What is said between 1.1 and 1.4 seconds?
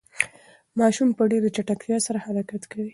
په